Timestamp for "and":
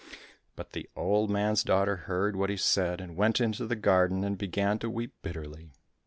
3.01-3.15, 4.23-4.35